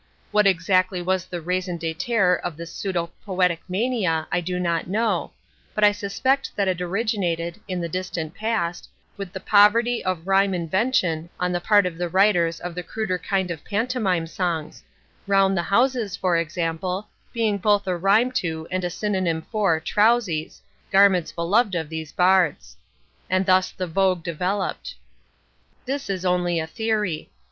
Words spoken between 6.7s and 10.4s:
originated, in the distant past, with the poverty of